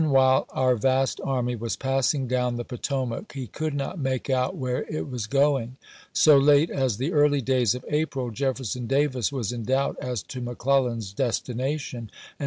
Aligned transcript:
Eveu 0.01 0.13
wliile 0.13 0.47
oiir 0.47 0.79
vast 0.79 1.21
army 1.23 1.55
was 1.55 1.75
passing 1.75 2.25
down 2.25 2.55
the 2.55 2.63
Potomac 2.65 3.33
he 3.33 3.45
could 3.45 3.75
not 3.75 3.99
make 3.99 4.31
out 4.31 4.55
where 4.55 4.83
it 4.89 5.07
was 5.07 5.27
going.•' 5.27 5.67
xarrath 5.69 5.73
e 5.73 5.85
So 6.13 6.37
late 6.39 6.69
as 6.71 6.97
the 6.97 7.13
early 7.13 7.39
days 7.39 7.75
of 7.75 7.85
April, 7.87 8.31
Jefferson 8.31 8.87
Davis 8.87 9.29
oiH 9.29 9.33
ni 9.33 9.37
was 9.37 9.51
in 9.53 9.63
doubt 9.65 9.97
as 10.01 10.23
to 10.23 10.41
McClellan's 10.41 11.13
destination, 11.13 11.99
and 11.99 12.09
tious," 12.09 12.09
p. 12.09 12.19